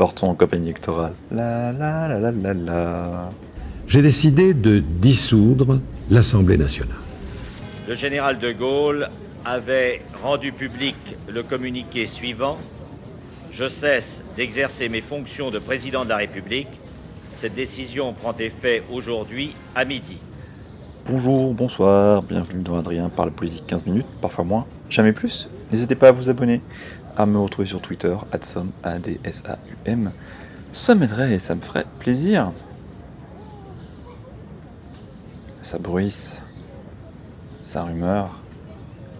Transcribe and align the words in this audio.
partons 0.00 0.30
en 0.30 0.34
campagne 0.34 0.64
électorale. 0.64 1.12
La 1.30 1.72
la 1.72 2.08
la 2.08 2.18
la 2.18 2.30
la 2.32 2.54
la. 2.54 3.30
J'ai 3.86 4.00
décidé 4.00 4.54
de 4.54 4.78
dissoudre 4.78 5.78
l'Assemblée 6.08 6.56
nationale. 6.56 6.96
Le 7.86 7.94
général 7.94 8.38
de 8.38 8.50
Gaulle 8.50 9.10
avait 9.44 10.00
rendu 10.22 10.52
public 10.52 10.96
le 11.28 11.42
communiqué 11.42 12.06
suivant. 12.06 12.56
Je 13.52 13.68
cesse 13.68 14.24
d'exercer 14.38 14.88
mes 14.88 15.02
fonctions 15.02 15.50
de 15.50 15.58
président 15.58 16.04
de 16.04 16.08
la 16.08 16.16
République. 16.16 16.72
Cette 17.42 17.54
décision 17.54 18.14
prend 18.14 18.34
effet 18.38 18.82
aujourd'hui 18.90 19.52
à 19.74 19.84
midi. 19.84 20.16
Bonjour, 21.06 21.52
bonsoir, 21.52 22.22
bienvenue 22.22 22.62
dans 22.62 22.78
Adrien 22.78 23.10
parle 23.10 23.32
politique 23.32 23.66
15 23.66 23.84
minutes, 23.84 24.06
parfois 24.22 24.44
moins, 24.44 24.66
jamais 24.88 25.12
plus. 25.12 25.50
N'hésitez 25.70 25.94
pas 25.94 26.08
à 26.08 26.12
vous 26.12 26.28
abonner, 26.28 26.62
à 27.16 27.26
me 27.26 27.38
retrouver 27.38 27.68
sur 27.68 27.80
Twitter, 27.80 28.16
adsum, 28.32 28.70
A-D-S-A-U-M. 28.82 30.12
Ça 30.72 30.94
m'aiderait 30.94 31.34
et 31.34 31.38
ça 31.38 31.54
me 31.54 31.60
ferait 31.60 31.86
plaisir. 31.98 32.52
Ça 35.60 35.78
bruisse. 35.78 36.40
Ça 37.62 37.84
rumeur. 37.84 38.40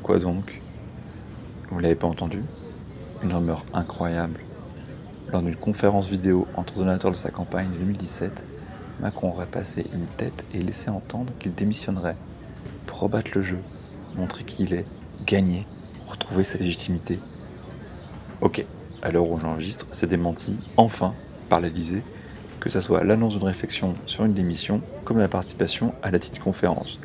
Quoi 0.03 0.19
donc? 0.19 0.63
Vous 1.71 1.79
l'avez 1.79 1.95
pas 1.95 2.07
entendu? 2.07 2.43
Une 3.23 3.33
rumeur 3.33 3.65
incroyable. 3.75 4.41
Lors 5.33 5.43
d'une 5.43 5.57
conférence 5.57 6.09
vidéo 6.09 6.47
entre 6.57 6.75
donateurs 6.75 7.11
de 7.11 7.17
sa 7.17 7.31
campagne 7.31 7.71
2017, 7.71 8.45
Macron 9.01 9.31
aurait 9.31 9.47
passé 9.47 9.87
une 9.93 10.07
tête 10.07 10.45
et 10.53 10.63
laissé 10.63 10.91
entendre 10.91 11.33
qu'il 11.39 11.55
démissionnerait 11.55 12.17
pour 12.87 13.01
rebattre 13.01 13.31
le 13.35 13.43
jeu, 13.43 13.59
montrer 14.17 14.45
qui 14.45 14.65
il 14.65 14.75
est, 14.75 14.87
gagner, 15.27 15.67
retrouver 16.09 16.45
sa 16.45 16.59
légitimité. 16.59 17.19
Ok, 18.41 18.65
à 19.03 19.11
l'heure 19.11 19.29
où 19.29 19.39
j'enregistre, 19.39 19.87
c'est 19.91 20.09
démenti, 20.09 20.57
enfin, 20.79 21.13
par 21.51 21.61
l'Elysée, 21.61 22.03
que 22.59 22.71
ce 22.71 22.81
soit 22.81 23.05
l'annonce 23.05 23.35
d'une 23.35 23.47
réflexion 23.47 23.95
sur 24.07 24.25
une 24.25 24.33
démission, 24.33 24.81
comme 25.05 25.19
la 25.19 25.29
participation 25.29 25.95
à 26.03 26.11
la 26.11 26.19
petite 26.19 26.39
conférence. 26.39 26.99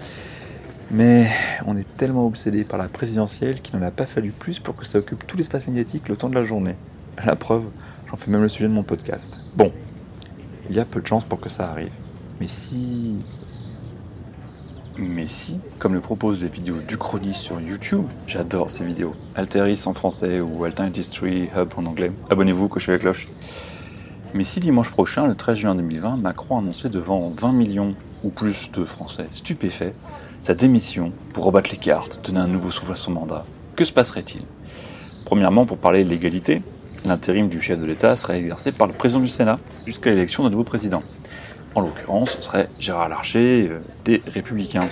Mais 0.91 1.29
on 1.65 1.75
est 1.75 1.97
tellement 1.97 2.25
obsédé 2.25 2.63
par 2.63 2.77
la 2.77 2.87
présidentielle 2.87 3.61
qu'il 3.61 3.77
n'en 3.77 3.85
a 3.85 3.91
pas 3.91 4.05
fallu 4.05 4.31
plus 4.31 4.59
pour 4.59 4.75
que 4.75 4.85
ça 4.85 4.99
occupe 4.99 5.27
tout 5.27 5.35
l'espace 5.35 5.67
médiatique 5.67 6.07
le 6.07 6.15
temps 6.15 6.29
de 6.29 6.35
la 6.35 6.45
journée. 6.45 6.75
La 7.25 7.35
preuve, 7.35 7.65
j'en 8.09 8.15
fais 8.15 8.31
même 8.31 8.43
le 8.43 8.49
sujet 8.49 8.67
de 8.67 8.73
mon 8.73 8.83
podcast. 8.83 9.39
Bon, 9.55 9.73
il 10.69 10.75
y 10.75 10.79
a 10.79 10.85
peu 10.85 11.01
de 11.01 11.07
chances 11.07 11.25
pour 11.25 11.41
que 11.41 11.49
ça 11.49 11.69
arrive. 11.69 11.91
Mais 12.39 12.47
si... 12.47 13.19
Mais 14.97 15.27
si, 15.27 15.59
comme 15.77 15.93
le 15.93 15.99
proposent 15.99 16.41
les 16.41 16.47
vidéos 16.47 16.77
du 16.77 16.97
sur 17.33 17.59
YouTube, 17.59 18.05
j'adore 18.27 18.69
ces 18.69 18.85
vidéos. 18.85 19.11
Alteris 19.35 19.81
en 19.87 19.93
français 19.93 20.39
ou 20.39 20.63
Alternate 20.63 20.97
History 20.97 21.49
Hub 21.55 21.73
en 21.75 21.85
anglais. 21.85 22.13
Abonnez-vous, 22.29 22.69
cochez 22.69 22.93
la 22.93 22.99
cloche. 22.99 23.27
Mais 24.33 24.45
si 24.45 24.61
dimanche 24.61 24.89
prochain, 24.89 25.27
le 25.27 25.35
13 25.35 25.57
juin 25.57 25.75
2020, 25.75 26.15
Macron 26.15 26.59
annonçait 26.59 26.87
devant 26.87 27.29
20 27.29 27.51
millions 27.51 27.93
ou 28.23 28.29
plus 28.29 28.71
de 28.71 28.85
Français 28.85 29.27
stupéfaits 29.31 29.93
sa 30.39 30.53
démission 30.53 31.11
pour 31.33 31.43
rebattre 31.43 31.71
les 31.71 31.77
cartes, 31.77 32.25
donner 32.25 32.39
un 32.39 32.47
nouveau 32.47 32.71
souffle 32.71 32.93
à 32.93 32.95
son 32.95 33.11
mandat, 33.11 33.45
que 33.75 33.83
se 33.83 33.91
passerait-il? 33.91 34.43
Premièrement, 35.25 35.65
pour 35.65 35.77
parler 35.77 36.05
de 36.05 36.09
l'égalité, 36.09 36.61
l'intérim 37.03 37.49
du 37.49 37.59
chef 37.61 37.79
de 37.79 37.85
l'État 37.85 38.15
serait 38.15 38.37
exercé 38.37 38.71
par 38.71 38.87
le 38.87 38.93
président 38.93 39.19
du 39.19 39.27
Sénat 39.27 39.59
jusqu'à 39.85 40.11
l'élection 40.11 40.43
d'un 40.43 40.51
nouveau 40.51 40.63
président. 40.63 41.03
En 41.75 41.81
l'occurrence, 41.81 42.31
ce 42.37 42.41
serait 42.41 42.69
Gérard 42.79 43.09
Larcher 43.09 43.67
euh, 43.69 43.81
des 44.05 44.23
Républicains. 44.25 44.87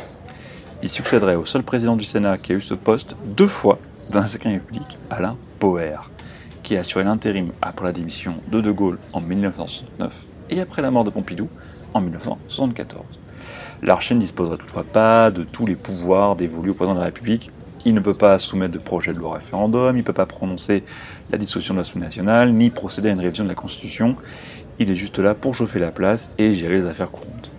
Il 0.81 0.89
succéderait 0.89 1.37
au 1.37 1.45
seul 1.45 1.63
président 1.63 1.95
du 1.95 2.03
Sénat 2.03 2.37
qui 2.37 2.51
a 2.51 2.55
eu 2.55 2.61
ce 2.61 2.73
poste 2.73 3.15
deux 3.25 3.47
fois 3.47 3.79
dans 4.11 4.19
la 4.19 4.25
Ve 4.25 4.37
République, 4.43 4.97
Alain 5.09 5.37
Poher, 5.59 6.11
qui 6.61 6.75
a 6.75 6.81
assuré 6.81 7.05
l'intérim 7.05 7.53
après 7.61 7.85
la 7.85 7.93
démission 7.93 8.35
de 8.51 8.59
De 8.59 8.69
Gaulle 8.69 8.99
en 9.13 9.21
1969 9.21 10.11
et 10.49 10.59
après 10.59 10.81
la 10.81 10.91
mort 10.91 11.05
de 11.05 11.09
Pompidou 11.09 11.47
en 11.93 12.01
1974. 12.01 13.05
Larcher 13.81 14.15
ne 14.15 14.19
disposerait 14.19 14.57
toutefois 14.57 14.83
pas 14.83 15.31
de 15.31 15.45
tous 15.45 15.65
les 15.65 15.75
pouvoirs 15.75 16.35
dévolus 16.35 16.71
au 16.71 16.73
président 16.73 16.95
de 16.95 16.99
la 16.99 17.05
République. 17.05 17.51
Il 17.85 17.93
ne 17.93 18.01
peut 18.01 18.13
pas 18.13 18.37
soumettre 18.39 18.73
de 18.73 18.79
projet 18.79 19.13
de 19.13 19.19
loi 19.19 19.35
référendum, 19.35 19.95
il 19.95 19.99
ne 19.99 20.05
peut 20.05 20.11
pas 20.11 20.25
prononcer 20.25 20.83
la 21.31 21.37
dissolution 21.37 21.73
de 21.73 21.79
l'Assemblée 21.79 22.03
nationale, 22.03 22.51
ni 22.53 22.69
procéder 22.69 23.09
à 23.09 23.13
une 23.13 23.19
révision 23.21 23.45
de 23.45 23.49
la 23.49 23.55
Constitution. 23.55 24.17
Il 24.79 24.89
est 24.89 24.95
juste 24.95 25.19
là 25.19 25.35
pour 25.35 25.53
chauffer 25.53 25.79
la 25.79 25.91
place 25.91 26.31
et 26.37 26.53
gérer 26.53 26.79
les 26.79 26.87
affaires 26.87 27.11
courantes. 27.11 27.51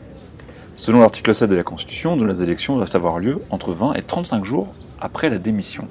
Selon 0.77 1.01
l'article 1.01 1.35
7 1.35 1.49
de 1.49 1.55
la 1.55 1.63
Constitution, 1.63 2.17
les 2.17 2.43
élections 2.43 2.77
doivent 2.77 2.97
avoir 2.97 3.21
lieu 3.21 3.37
entre 3.51 3.73
20 3.73 3.95
et 3.95 4.03
35 4.03 4.45
jours 4.45 4.75
après 5.01 5.31
la 5.31 5.39
démission. 5.39 5.87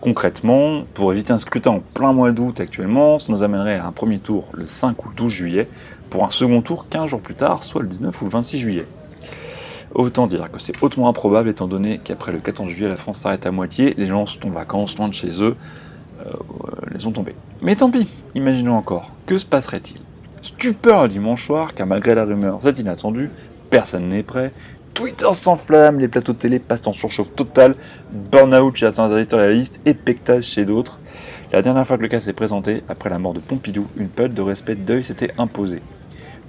Concrètement, 0.00 0.82
pour 0.94 1.12
éviter 1.12 1.32
un 1.32 1.38
scrutin 1.38 1.70
en 1.70 1.80
plein 1.80 2.12
mois 2.12 2.32
d'août 2.32 2.58
actuellement, 2.58 3.18
ça 3.20 3.32
nous 3.32 3.44
amènerait 3.44 3.76
à 3.76 3.86
un 3.86 3.92
premier 3.92 4.18
tour 4.18 4.46
le 4.52 4.66
5 4.66 5.06
ou 5.06 5.10
12 5.14 5.32
juillet, 5.32 5.68
pour 6.08 6.24
un 6.24 6.30
second 6.30 6.62
tour 6.62 6.86
15 6.88 7.10
jours 7.10 7.20
plus 7.20 7.36
tard, 7.36 7.62
soit 7.62 7.82
le 7.82 7.88
19 7.88 8.20
ou 8.20 8.24
le 8.24 8.30
26 8.30 8.58
juillet. 8.58 8.86
Autant 9.94 10.26
dire 10.26 10.50
que 10.50 10.58
c'est 10.58 10.82
hautement 10.82 11.08
improbable 11.08 11.48
étant 11.48 11.68
donné 11.68 12.00
qu'après 12.02 12.32
le 12.32 12.38
14 12.38 12.68
juillet, 12.68 12.88
la 12.88 12.96
France 12.96 13.18
s'arrête 13.18 13.46
à 13.46 13.52
moitié, 13.52 13.94
les 13.96 14.06
gens 14.06 14.26
sont 14.26 14.46
en 14.46 14.50
vacances, 14.50 14.96
loin 14.98 15.08
de 15.08 15.14
chez 15.14 15.42
eux, 15.42 15.56
euh, 16.26 16.32
les 16.92 17.06
ont 17.06 17.12
tombés. 17.12 17.34
Mais 17.62 17.76
tant 17.76 17.90
pis, 17.90 18.08
imaginons 18.34 18.76
encore, 18.76 19.12
que 19.26 19.38
se 19.38 19.46
passerait-il? 19.46 20.00
Stupeur 20.42 21.08
dimanche 21.08 21.46
soir, 21.46 21.74
car 21.74 21.86
malgré 21.86 22.14
la 22.14 22.24
rumeur, 22.24 22.58
c'est 22.62 22.78
inattendu, 22.78 23.30
personne 23.68 24.08
n'est 24.08 24.22
prêt, 24.22 24.52
Twitter 24.94 25.32
s'enflamme, 25.32 26.00
les 26.00 26.08
plateaux 26.08 26.32
de 26.32 26.38
télé 26.38 26.58
passent 26.58 26.86
en 26.86 26.92
surchauffe 26.92 27.34
total, 27.36 27.74
burn-out 28.10 28.74
chez 28.74 28.86
certains 28.86 29.16
éditorialistes 29.16 29.80
et 29.86 29.94
pectase 29.94 30.44
chez 30.44 30.64
d'autres. 30.64 30.98
La 31.52 31.62
dernière 31.62 31.86
fois 31.86 31.96
que 31.96 32.02
le 32.02 32.08
cas 32.08 32.20
s'est 32.20 32.32
présenté, 32.32 32.82
après 32.88 33.10
la 33.10 33.18
mort 33.18 33.34
de 33.34 33.40
Pompidou, 33.40 33.86
une 33.96 34.08
période 34.08 34.34
de 34.34 34.42
respect 34.42 34.74
de 34.74 34.82
deuil 34.82 35.04
s'était 35.04 35.32
imposée. 35.38 35.82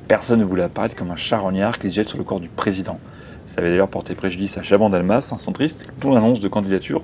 Personne 0.07 0.39
ne 0.39 0.45
voulait 0.45 0.63
apparaître 0.63 0.95
comme 0.95 1.11
un 1.11 1.15
charognard 1.15 1.77
qui 1.77 1.89
se 1.89 1.95
jette 1.95 2.09
sur 2.09 2.17
le 2.17 2.23
corps 2.23 2.39
du 2.39 2.49
président. 2.49 2.99
Ça 3.45 3.61
avait 3.61 3.69
d'ailleurs 3.69 3.89
porté 3.89 4.15
préjudice 4.15 4.57
à 4.57 4.63
Chaban 4.63 4.89
Dalmas, 4.89 5.29
un 5.31 5.37
centriste 5.37 5.87
dont 5.99 6.13
l'annonce 6.13 6.39
de 6.39 6.47
candidature 6.47 7.03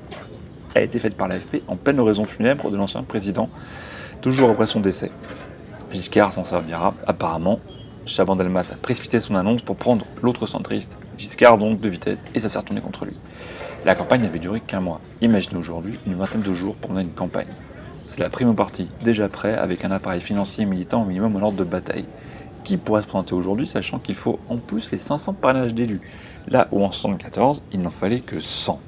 a 0.76 0.82
été 0.82 1.00
faite 1.00 1.16
par 1.16 1.28
l'AFP 1.28 1.64
en 1.68 1.76
pleine 1.76 2.00
oraison 2.00 2.26
funèbre 2.26 2.72
de 2.72 2.78
l'ancien 2.78 3.04
président, 3.04 3.50
toujours 4.22 4.50
après 4.50 4.68
son 4.68 4.80
décès. 4.80 5.12
Giscard 5.98 6.32
s'en 6.32 6.46
servira 6.46 6.94
apparemment. 7.08 7.60
Chaban 8.06 8.36
Dalmas 8.36 8.70
a 8.72 8.76
précipité 8.76 9.20
son 9.20 9.34
annonce 9.34 9.64
pour 9.64 9.76
prendre 9.76 10.06
l'autre 10.22 10.46
centriste, 10.46 11.00
Giscard 11.18 11.58
donc 11.58 11.82
de 11.82 11.90
vitesse, 11.90 12.24
et 12.36 12.40
ça 12.40 12.50
s'est 12.50 12.60
retourné 12.60 12.82
contre 12.82 13.06
lui. 13.06 13.16
La 13.84 13.96
campagne 13.96 14.22
n'avait 14.22 14.38
duré 14.38 14.60
qu'un 14.60 14.80
mois. 14.80 15.02
Imaginez 15.22 15.58
aujourd'hui 15.58 15.98
une 16.06 16.14
vingtaine 16.14 16.42
de 16.42 16.54
jours 16.54 16.76
pour 16.76 16.92
mener 16.92 17.02
une 17.02 17.16
campagne. 17.16 17.48
C'est 18.04 18.20
la 18.20 18.30
prime 18.30 18.50
au 18.50 18.54
parti, 18.54 18.88
déjà 19.04 19.28
prêt, 19.28 19.56
avec 19.56 19.84
un 19.86 19.90
appareil 19.90 20.22
financier 20.22 20.66
et 20.66 20.68
militant 20.68 21.02
au 21.02 21.06
minimum 21.06 21.36
en 21.36 21.42
ordre 21.42 21.58
de 21.58 21.64
bataille. 21.64 22.06
Qui 22.64 22.78
pourrait 22.78 23.02
se 23.02 23.08
présenter 23.08 23.34
aujourd'hui, 23.34 23.66
sachant 23.66 23.98
qu'il 23.98 24.16
faut 24.16 24.40
en 24.50 24.58
plus 24.58 24.92
les 24.92 25.00
500 25.00 25.34
parrainages 25.34 25.74
d'élus 25.74 26.02
Là 26.48 26.68
où 26.72 26.76
en 26.76 26.94
1974, 26.94 27.64
il 27.74 27.82
n'en 27.82 27.90
fallait 27.90 28.20
que 28.20 28.40
100. 28.40 28.80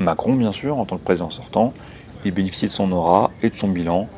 Macron, 0.00 0.34
bien 0.34 0.50
sûr, 0.50 0.78
en 0.78 0.84
tant 0.84 0.96
que 0.96 1.04
président 1.04 1.30
sortant, 1.30 1.72
il 2.24 2.32
bénéficie 2.32 2.66
de 2.66 2.72
son 2.72 2.90
aura 2.90 3.30
et 3.40 3.50
de 3.50 3.54
son 3.54 3.68
bilan, 3.68 4.08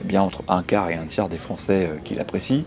eh 0.00 0.04
bien 0.04 0.22
entre 0.22 0.42
un 0.48 0.62
quart 0.62 0.90
et 0.90 0.94
un 0.94 1.06
tiers 1.06 1.28
des 1.28 1.38
Français 1.38 1.88
euh, 1.90 1.96
qu'il 2.04 2.20
apprécie. 2.20 2.64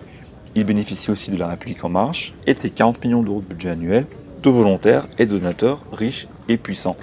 Il 0.56 0.63
bénéficie 0.63 1.12
aussi 1.12 1.31
de 1.31 1.38
la 1.38 1.48
République 1.48 1.83
en 1.83 1.89
marche 1.89 2.33
et 2.48 2.53
de 2.53 2.59
ses 2.59 2.69
40 2.69 3.03
millions 3.03 3.24
d'euros 3.24 3.42
de 3.42 3.45
budget 3.45 3.69
annuel 3.69 4.06
de 4.42 4.50
volontaires 4.50 5.06
et 5.18 5.25
de 5.25 5.38
donateurs 5.38 5.83
riches 5.92 6.27
et 6.48 6.57
puissants. 6.57 6.98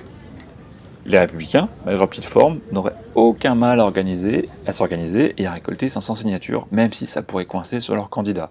Les 1.05 1.19
républicains, 1.19 1.69
malgré 1.85 1.99
leur 1.99 2.09
petite 2.09 2.25
forme, 2.25 2.59
n'auraient 2.73 2.97
aucun 3.15 3.55
mal 3.55 3.79
à, 3.79 3.85
organiser, 3.85 4.49
à 4.67 4.73
s'organiser 4.73 5.35
et 5.39 5.47
à 5.47 5.53
récolter 5.53 5.89
500 5.89 6.17
signatures, 6.17 6.67
même 6.73 6.93
si 6.93 7.06
ça 7.06 7.23
pourrait 7.23 7.45
coincer 7.45 7.79
sur 7.79 7.95
leur 7.95 8.09
candidat. 8.11 8.50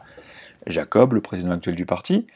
Jacob, 0.66 1.14
le 1.14 1.22
président 1.22 1.52
actuel 1.52 1.76
du 1.76 1.86
parti, 1.86 2.28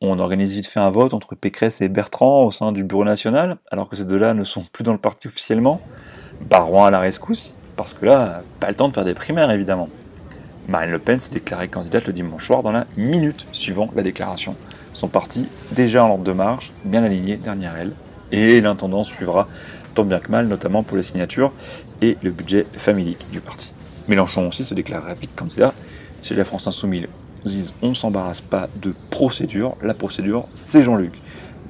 on 0.00 0.20
organise 0.20 0.54
vite 0.54 0.68
fait 0.68 0.78
un 0.78 0.90
vote 0.90 1.12
entre 1.12 1.34
Pécresse 1.34 1.80
et 1.80 1.88
Bertrand 1.88 2.44
au 2.44 2.52
sein 2.52 2.70
du 2.70 2.84
Bureau 2.84 3.04
national, 3.04 3.56
alors 3.72 3.88
que 3.88 3.96
ces 3.96 4.04
deux-là 4.04 4.32
ne 4.32 4.44
sont 4.44 4.64
plus 4.72 4.84
dans 4.84 4.92
le 4.92 4.98
parti 4.98 5.26
officiellement. 5.26 5.80
Barouin 6.48 6.86
à 6.86 6.90
la 6.92 7.00
rescousse, 7.00 7.57
parce 7.78 7.94
que 7.94 8.04
là, 8.04 8.42
pas 8.58 8.68
le 8.68 8.74
temps 8.74 8.88
de 8.88 8.94
faire 8.94 9.04
des 9.04 9.14
primaires 9.14 9.50
évidemment. 9.52 9.88
Marine 10.66 10.90
Le 10.90 10.98
Pen 10.98 11.20
se 11.20 11.30
déclarait 11.30 11.68
candidate 11.68 12.08
le 12.08 12.12
dimanche 12.12 12.44
soir 12.44 12.62
dans 12.62 12.72
la 12.72 12.86
minute 12.96 13.46
suivant 13.52 13.88
la 13.94 14.02
déclaration. 14.02 14.56
Son 14.92 15.06
parti, 15.06 15.46
déjà 15.72 16.04
en 16.04 16.10
ordre 16.10 16.24
de 16.24 16.32
marche, 16.32 16.72
bien 16.84 17.04
aligné 17.04 17.36
derrière 17.36 17.76
elle, 17.76 17.92
et 18.32 18.60
l'intendant 18.60 19.04
suivra 19.04 19.48
tant 19.94 20.04
bien 20.04 20.18
que 20.18 20.30
mal, 20.30 20.48
notamment 20.48 20.82
pour 20.82 20.96
les 20.96 21.04
signatures 21.04 21.52
et 22.02 22.18
le 22.20 22.32
budget 22.32 22.66
familique 22.74 23.30
du 23.30 23.40
parti. 23.40 23.72
Mélenchon 24.08 24.48
aussi 24.48 24.64
se 24.64 24.74
déclarerait 24.74 25.14
vite 25.14 25.34
candidat 25.36 25.72
chez 26.22 26.34
la 26.34 26.44
France 26.44 26.66
Insoumise 26.66 27.06
on 27.80 27.94
s'embarrasse 27.94 28.40
pas 28.40 28.68
de 28.82 28.92
procédure. 29.10 29.76
La 29.82 29.94
procédure, 29.94 30.48
c'est 30.54 30.82
Jean-Luc. 30.82 31.12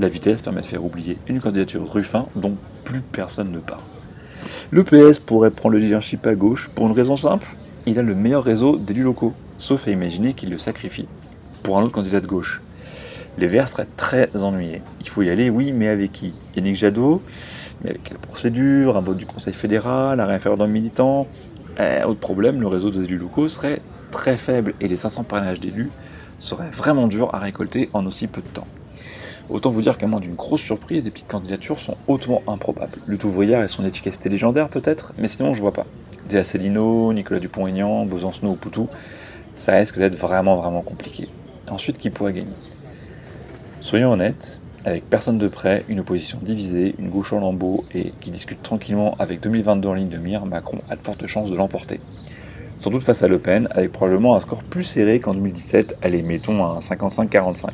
La 0.00 0.08
vitesse 0.08 0.40
permet 0.40 0.62
de 0.62 0.66
faire 0.66 0.84
oublier 0.84 1.18
une 1.28 1.40
candidature 1.40 1.86
Ruffin 1.92 2.26
dont 2.34 2.56
plus 2.84 3.00
personne 3.00 3.52
ne 3.52 3.58
parle. 3.58 3.82
Le 4.70 4.84
PS 4.84 5.18
pourrait 5.18 5.50
prendre 5.50 5.74
le 5.74 5.80
leadership 5.80 6.26
à 6.26 6.34
gauche 6.34 6.70
pour 6.74 6.86
une 6.86 6.92
raison 6.92 7.16
simple 7.16 7.48
il 7.88 7.98
a 7.98 8.02
le 8.02 8.14
meilleur 8.14 8.44
réseau 8.44 8.76
d'élus 8.76 9.02
locaux, 9.02 9.32
sauf 9.56 9.88
à 9.88 9.90
imaginer 9.90 10.34
qu'il 10.34 10.50
le 10.50 10.58
sacrifie 10.58 11.08
pour 11.62 11.78
un 11.78 11.82
autre 11.82 11.94
candidat 11.94 12.20
de 12.20 12.26
gauche. 12.26 12.60
Les 13.38 13.46
Verts 13.46 13.68
seraient 13.68 13.88
très 13.96 14.36
ennuyés. 14.36 14.82
Il 15.00 15.08
faut 15.08 15.22
y 15.22 15.30
aller, 15.30 15.48
oui, 15.48 15.72
mais 15.72 15.88
avec 15.88 16.12
qui? 16.12 16.34
Yannick 16.54 16.74
Jadot? 16.74 17.22
Mais 17.80 17.90
avec 17.90 18.02
quelle 18.02 18.18
procédure? 18.18 18.98
Un 18.98 19.00
vote 19.00 19.16
du 19.16 19.24
Conseil 19.24 19.54
fédéral? 19.54 20.20
Un 20.20 20.26
référendum 20.26 20.70
militant? 20.70 21.28
Eh, 21.78 22.02
Autre 22.04 22.20
problème, 22.20 22.60
le 22.60 22.66
réseau 22.66 22.90
des 22.90 23.04
élus 23.04 23.16
locaux 23.16 23.48
serait 23.48 23.80
très 24.10 24.36
faible 24.36 24.74
et 24.80 24.88
les 24.88 24.96
500 24.98 25.24
parrainages 25.24 25.60
d'élus 25.60 25.90
seraient 26.38 26.70
vraiment 26.70 27.06
durs 27.06 27.34
à 27.34 27.38
récolter 27.38 27.88
en 27.94 28.04
aussi 28.04 28.26
peu 28.26 28.42
de 28.42 28.48
temps. 28.48 28.66
Autant 29.50 29.70
vous 29.70 29.80
dire 29.80 29.96
qu'à 29.96 30.06
moins 30.06 30.20
d'une 30.20 30.34
grosse 30.34 30.60
surprise, 30.60 31.04
des 31.04 31.10
petites 31.10 31.28
candidatures 31.28 31.78
sont 31.78 31.96
hautement 32.06 32.42
improbables. 32.46 32.98
Lutte 33.06 33.24
ouvrière 33.24 33.62
et 33.62 33.68
son 33.68 33.84
efficacité 33.86 34.28
légendaire 34.28 34.68
peut-être, 34.68 35.14
mais 35.16 35.26
sinon 35.26 35.54
je 35.54 35.60
vois 35.60 35.72
pas. 35.72 35.86
Déa 36.28 36.44
Célino, 36.44 37.12
Nicolas 37.14 37.40
Dupont-Aignan, 37.40 38.04
Besancenot 38.04 38.52
ou 38.52 38.56
Poutou, 38.56 38.88
ça 39.54 39.72
risque 39.72 39.98
d'être 39.98 40.16
vraiment 40.16 40.56
vraiment 40.56 40.82
compliqué. 40.82 41.28
Ensuite, 41.70 41.96
qui 41.96 42.10
pourrait 42.10 42.34
gagner? 42.34 42.52
Soyons 43.80 44.12
honnêtes, 44.12 44.60
avec 44.84 45.08
personne 45.08 45.38
de 45.38 45.48
près, 45.48 45.84
une 45.88 46.00
opposition 46.00 46.38
divisée, 46.42 46.94
une 46.98 47.08
gauche 47.08 47.32
en 47.32 47.40
lambeaux 47.40 47.84
et 47.94 48.12
qui 48.20 48.30
discute 48.30 48.62
tranquillement 48.62 49.16
avec 49.18 49.40
2022 49.40 49.88
en 49.88 49.94
ligne 49.94 50.08
de 50.10 50.18
mire, 50.18 50.44
Macron 50.44 50.78
a 50.90 50.96
de 50.96 51.02
fortes 51.02 51.26
chances 51.26 51.50
de 51.50 51.56
l'emporter. 51.56 52.00
Sans 52.76 52.90
doute 52.90 53.02
face 53.02 53.22
à 53.22 53.28
Le 53.28 53.38
Pen, 53.38 53.66
avec 53.70 53.92
probablement 53.92 54.36
un 54.36 54.40
score 54.40 54.62
plus 54.62 54.84
serré 54.84 55.20
qu'en 55.20 55.34
2017, 55.34 55.96
allez, 56.02 56.22
mettons 56.22 56.64
un 56.64 56.78
55-45. 56.78 57.70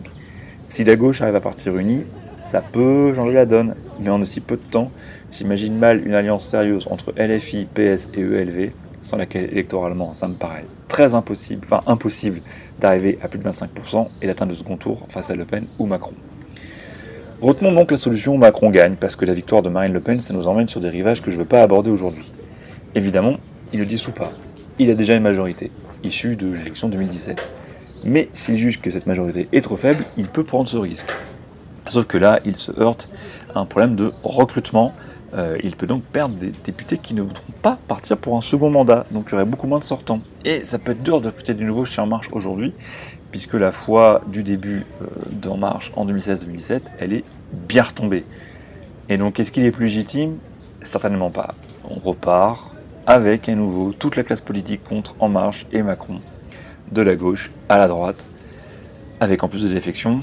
Si 0.64 0.82
la 0.82 0.96
gauche 0.96 1.20
arrive 1.20 1.36
à 1.36 1.40
partir 1.40 1.76
unie, 1.76 2.04
ça 2.42 2.62
peut 2.62 3.14
changer 3.14 3.34
la 3.34 3.44
donne, 3.44 3.74
mais 4.00 4.08
en 4.08 4.20
aussi 4.22 4.40
peu 4.40 4.56
de 4.56 4.62
temps, 4.62 4.86
j'imagine 5.30 5.76
mal 5.76 6.06
une 6.06 6.14
alliance 6.14 6.46
sérieuse 6.46 6.86
entre 6.90 7.12
LFI, 7.18 7.66
PS 7.66 8.10
et 8.14 8.20
ELV, 8.20 8.70
sans 9.02 9.18
laquelle 9.18 9.50
électoralement 9.52 10.14
ça 10.14 10.26
me 10.26 10.34
paraît 10.34 10.64
très 10.88 11.14
impossible, 11.14 11.66
enfin 11.66 11.82
impossible 11.86 12.40
d'arriver 12.80 13.18
à 13.22 13.28
plus 13.28 13.38
de 13.38 13.44
25% 13.44 14.08
et 14.22 14.26
d'atteindre 14.26 14.52
le 14.52 14.56
second 14.56 14.78
tour 14.78 15.06
face 15.10 15.30
à 15.30 15.34
Le 15.34 15.44
Pen 15.44 15.66
ou 15.78 15.84
Macron. 15.86 16.14
Retenons 17.42 17.72
donc 17.72 17.90
la 17.90 17.98
solution 17.98 18.38
Macron 18.38 18.70
gagne, 18.70 18.94
parce 18.94 19.16
que 19.16 19.26
la 19.26 19.34
victoire 19.34 19.60
de 19.60 19.68
Marine 19.68 19.92
Le 19.92 20.00
Pen, 20.00 20.20
ça 20.20 20.32
nous 20.32 20.48
emmène 20.48 20.68
sur 20.68 20.80
des 20.80 20.88
rivages 20.88 21.20
que 21.20 21.30
je 21.30 21.36
ne 21.36 21.42
veux 21.42 21.48
pas 21.48 21.62
aborder 21.62 21.90
aujourd'hui. 21.90 22.30
Évidemment, 22.94 23.36
il 23.72 23.80
le 23.80 23.86
dissout 23.86 24.12
pas. 24.12 24.32
Il 24.78 24.90
a 24.90 24.94
déjà 24.94 25.14
une 25.14 25.22
majorité, 25.22 25.70
issue 26.02 26.36
de 26.36 26.46
l'élection 26.46 26.88
2017. 26.88 27.63
Mais 28.04 28.28
s'il 28.34 28.56
juge 28.56 28.80
que 28.80 28.90
cette 28.90 29.06
majorité 29.06 29.48
est 29.52 29.62
trop 29.62 29.76
faible, 29.76 30.04
il 30.16 30.28
peut 30.28 30.44
prendre 30.44 30.68
ce 30.68 30.76
risque. 30.76 31.10
Sauf 31.86 32.06
que 32.06 32.18
là, 32.18 32.40
il 32.44 32.56
se 32.56 32.72
heurte 32.78 33.08
à 33.54 33.60
un 33.60 33.66
problème 33.66 33.96
de 33.96 34.12
recrutement. 34.22 34.94
Euh, 35.34 35.58
il 35.64 35.74
peut 35.74 35.86
donc 35.86 36.02
perdre 36.04 36.34
des 36.36 36.52
députés 36.64 36.98
qui 36.98 37.14
ne 37.14 37.22
voudront 37.22 37.52
pas 37.62 37.78
partir 37.88 38.18
pour 38.18 38.36
un 38.36 38.40
second 38.40 38.70
mandat. 38.70 39.06
Donc 39.10 39.26
il 39.28 39.32
y 39.32 39.34
aurait 39.34 39.44
beaucoup 39.46 39.66
moins 39.66 39.78
de 39.78 39.84
sortants. 39.84 40.20
Et 40.44 40.64
ça 40.64 40.78
peut 40.78 40.92
être 40.92 41.02
dur 41.02 41.20
de 41.20 41.28
recruter 41.28 41.54
du 41.54 41.64
nouveau 41.64 41.84
chez 41.86 42.00
En 42.00 42.06
Marche 42.06 42.28
aujourd'hui, 42.32 42.72
puisque 43.30 43.54
la 43.54 43.72
foi 43.72 44.22
du 44.26 44.42
début 44.42 44.86
euh, 45.02 45.06
d'En 45.30 45.56
Marche 45.56 45.90
en 45.96 46.06
2016-2017, 46.06 46.80
elle 46.98 47.14
est 47.14 47.24
bien 47.52 47.82
retombée. 47.82 48.24
Et 49.08 49.16
donc 49.16 49.40
est-ce 49.40 49.50
qu'il 49.50 49.64
est 49.64 49.72
plus 49.72 49.86
légitime? 49.86 50.36
Certainement 50.82 51.30
pas. 51.30 51.54
On 51.88 51.98
repart 51.98 52.70
avec 53.06 53.48
à 53.48 53.54
nouveau 53.54 53.92
toute 53.92 54.16
la 54.16 54.24
classe 54.24 54.40
politique 54.40 54.84
contre 54.84 55.14
En 55.18 55.28
Marche 55.28 55.66
et 55.72 55.82
Macron 55.82 56.20
de 56.94 57.02
la 57.02 57.16
gauche 57.16 57.50
à 57.68 57.76
la 57.76 57.88
droite, 57.88 58.24
avec 59.20 59.42
en 59.42 59.48
plus 59.48 59.64
de 59.64 59.68
défections, 59.68 60.20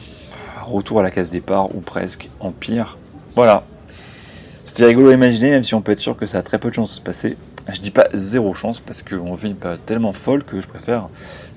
retour 0.63 0.99
à 0.99 1.03
la 1.03 1.11
case 1.11 1.29
départ 1.29 1.75
ou 1.75 1.81
presque 1.81 2.29
en 2.39 2.51
pire. 2.51 2.97
Voilà. 3.35 3.63
C'était 4.63 4.85
rigolo 4.85 5.09
à 5.09 5.13
imaginer, 5.13 5.51
même 5.51 5.63
si 5.63 5.75
on 5.75 5.81
peut 5.81 5.91
être 5.91 5.99
sûr 5.99 6.15
que 6.15 6.25
ça 6.25 6.39
a 6.39 6.41
très 6.41 6.57
peu 6.57 6.69
de 6.69 6.75
chances 6.75 6.91
de 6.91 6.95
se 6.95 7.01
passer. 7.01 7.37
Je 7.71 7.81
dis 7.81 7.91
pas 7.91 8.07
zéro 8.13 8.53
chance 8.53 8.79
parce 8.79 9.03
qu'on 9.03 9.33
vit 9.35 9.53
période 9.53 9.85
tellement 9.85 10.13
folle 10.13 10.43
que 10.43 10.61
je 10.61 10.67
préfère 10.67 11.09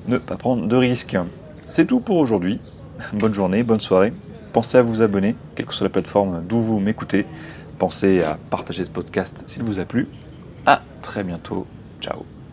ne 0.07 0.19
pas 0.19 0.37
prendre 0.37 0.67
de 0.67 0.77
risques. 0.77 1.17
C'est 1.69 1.87
tout 1.87 2.01
pour 2.01 2.17
aujourd'hui. 2.17 2.61
Bonne 3.13 3.35
journée, 3.35 3.63
bonne 3.63 3.81
soirée. 3.81 4.13
Pensez 4.53 4.79
à 4.79 4.83
vous 4.83 5.03
abonner, 5.03 5.35
quelle 5.55 5.67
que 5.67 5.75
soit 5.75 5.87
la 5.87 5.91
plateforme 5.91 6.45
d'où 6.47 6.61
vous 6.61 6.79
m'écoutez. 6.79 7.27
Pensez 7.79 8.23
à 8.23 8.39
partager 8.51 8.85
ce 8.85 8.91
podcast 8.91 9.43
s'il 9.47 9.65
vous 9.65 9.81
a 9.81 9.85
plu. 9.85 10.07
À 10.65 10.83
très 11.03 11.25
bientôt. 11.25 11.67
Ciao. 12.01 12.44